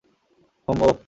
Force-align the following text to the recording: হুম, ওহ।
হুম, 0.67 0.79
ওহ। 0.83 0.95